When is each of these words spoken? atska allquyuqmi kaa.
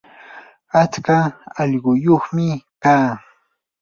atska 0.81 1.17
allquyuqmi 1.61 2.47
kaa. 2.83 3.11